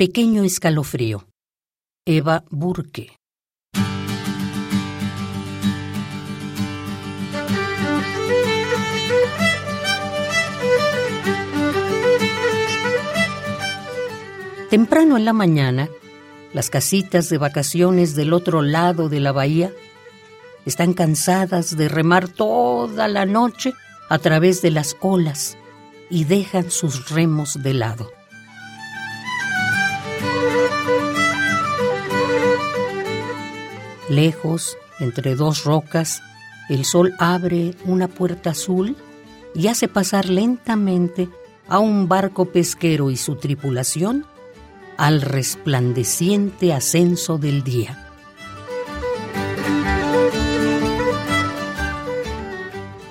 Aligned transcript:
Pequeño 0.00 0.44
escalofrío. 0.44 1.26
Eva 2.06 2.44
Burke. 2.50 3.16
Temprano 14.70 15.16
en 15.16 15.24
la 15.24 15.32
mañana, 15.32 15.88
las 16.52 16.70
casitas 16.70 17.28
de 17.28 17.38
vacaciones 17.38 18.14
del 18.14 18.34
otro 18.34 18.62
lado 18.62 19.08
de 19.08 19.18
la 19.18 19.32
bahía 19.32 19.72
están 20.64 20.94
cansadas 20.94 21.76
de 21.76 21.88
remar 21.88 22.28
toda 22.28 23.08
la 23.08 23.26
noche 23.26 23.74
a 24.08 24.20
través 24.20 24.62
de 24.62 24.70
las 24.70 24.96
olas 25.00 25.58
y 26.08 26.22
dejan 26.22 26.70
sus 26.70 27.10
remos 27.10 27.60
de 27.64 27.74
lado. 27.74 28.17
Lejos, 34.08 34.76
entre 35.00 35.34
dos 35.34 35.64
rocas, 35.64 36.22
el 36.68 36.84
sol 36.84 37.14
abre 37.18 37.74
una 37.84 38.08
puerta 38.08 38.50
azul 38.50 38.96
y 39.54 39.68
hace 39.68 39.88
pasar 39.88 40.28
lentamente 40.28 41.28
a 41.68 41.78
un 41.78 42.08
barco 42.08 42.46
pesquero 42.46 43.10
y 43.10 43.16
su 43.16 43.36
tripulación 43.36 44.24
al 44.96 45.20
resplandeciente 45.20 46.72
ascenso 46.72 47.38
del 47.38 47.62
día. 47.62 48.04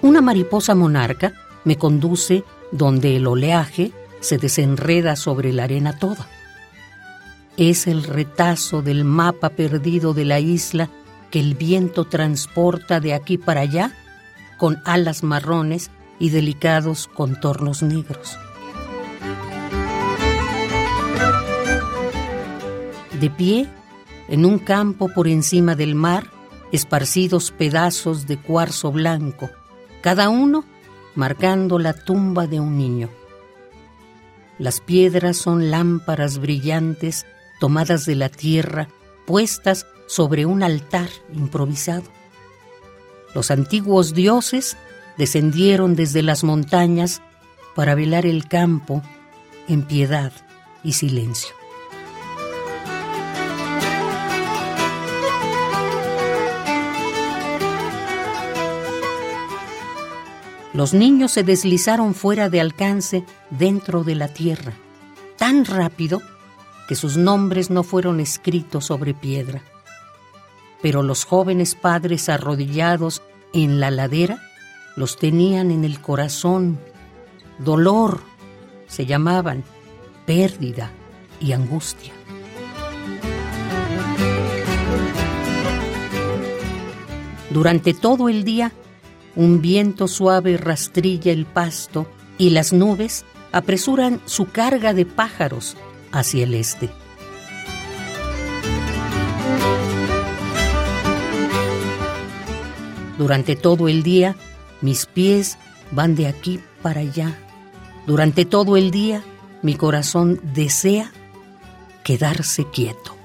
Una 0.00 0.20
mariposa 0.20 0.74
monarca 0.74 1.32
me 1.64 1.76
conduce 1.76 2.44
donde 2.70 3.16
el 3.16 3.26
oleaje 3.26 3.92
se 4.20 4.38
desenreda 4.38 5.16
sobre 5.16 5.52
la 5.52 5.64
arena 5.64 5.98
toda. 5.98 6.28
Es 7.56 7.86
el 7.86 8.02
retazo 8.02 8.82
del 8.82 9.04
mapa 9.04 9.50
perdido 9.50 10.12
de 10.12 10.24
la 10.24 10.40
isla 10.40 10.90
que 11.30 11.38
el 11.38 11.54
viento 11.54 12.04
transporta 12.04 12.98
de 12.98 13.14
aquí 13.14 13.38
para 13.38 13.60
allá 13.60 13.92
con 14.58 14.82
alas 14.84 15.22
marrones 15.22 15.92
y 16.18 16.30
delicados 16.30 17.06
contornos 17.06 17.82
negros. 17.82 18.36
De 23.20 23.30
pie, 23.30 23.68
en 24.28 24.44
un 24.44 24.58
campo 24.58 25.08
por 25.14 25.28
encima 25.28 25.76
del 25.76 25.94
mar, 25.94 26.26
esparcidos 26.72 27.52
pedazos 27.52 28.26
de 28.26 28.36
cuarzo 28.36 28.90
blanco, 28.90 29.48
cada 30.02 30.28
uno 30.28 30.64
marcando 31.14 31.78
la 31.78 31.92
tumba 31.92 32.48
de 32.48 32.58
un 32.58 32.76
niño. 32.76 33.10
Las 34.58 34.80
piedras 34.80 35.36
son 35.36 35.70
lámparas 35.70 36.38
brillantes 36.38 37.26
tomadas 37.60 38.06
de 38.06 38.14
la 38.14 38.28
tierra, 38.28 38.88
puestas 39.26 39.86
sobre 40.06 40.46
un 40.46 40.62
altar 40.62 41.08
improvisado. 41.32 42.04
Los 43.34 43.50
antiguos 43.50 44.14
dioses 44.14 44.76
descendieron 45.16 45.96
desde 45.96 46.22
las 46.22 46.44
montañas 46.44 47.22
para 47.74 47.94
velar 47.94 48.26
el 48.26 48.46
campo 48.46 49.02
en 49.68 49.82
piedad 49.82 50.32
y 50.82 50.92
silencio. 50.92 51.54
Los 60.72 60.92
niños 60.92 61.30
se 61.30 61.44
deslizaron 61.44 62.14
fuera 62.14 62.48
de 62.48 62.60
alcance 62.60 63.24
dentro 63.50 64.02
de 64.02 64.16
la 64.16 64.26
tierra, 64.26 64.72
tan 65.36 65.64
rápido 65.64 66.20
que 66.88 66.94
sus 66.94 67.16
nombres 67.16 67.70
no 67.70 67.82
fueron 67.82 68.20
escritos 68.20 68.86
sobre 68.86 69.14
piedra. 69.14 69.62
Pero 70.82 71.02
los 71.02 71.24
jóvenes 71.24 71.74
padres 71.74 72.28
arrodillados 72.28 73.22
en 73.52 73.80
la 73.80 73.90
ladera 73.90 74.42
los 74.96 75.16
tenían 75.16 75.70
en 75.70 75.84
el 75.84 76.00
corazón. 76.00 76.78
Dolor 77.58 78.20
se 78.86 79.06
llamaban, 79.06 79.64
pérdida 80.26 80.90
y 81.40 81.52
angustia. 81.52 82.12
Durante 87.50 87.94
todo 87.94 88.28
el 88.28 88.44
día 88.44 88.72
un 89.36 89.60
viento 89.60 90.06
suave 90.08 90.56
rastrilla 90.56 91.32
el 91.32 91.46
pasto 91.46 92.06
y 92.36 92.50
las 92.50 92.72
nubes 92.72 93.24
apresuran 93.52 94.20
su 94.26 94.46
carga 94.46 94.92
de 94.92 95.06
pájaros 95.06 95.76
hacia 96.14 96.44
el 96.44 96.54
este. 96.54 96.90
Durante 103.18 103.56
todo 103.56 103.88
el 103.88 104.02
día, 104.02 104.36
mis 104.80 105.06
pies 105.06 105.58
van 105.90 106.14
de 106.14 106.26
aquí 106.26 106.60
para 106.82 107.00
allá. 107.00 107.38
Durante 108.06 108.44
todo 108.44 108.76
el 108.76 108.90
día, 108.90 109.22
mi 109.62 109.74
corazón 109.74 110.40
desea 110.42 111.12
quedarse 112.02 112.64
quieto. 112.70 113.16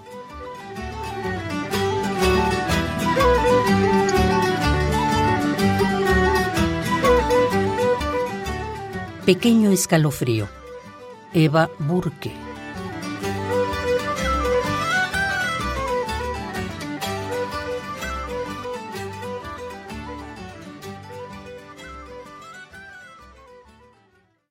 Pequeño 9.25 9.69
escalofrío. 9.71 10.47
Eva 11.33 11.69
Burke. 11.77 12.48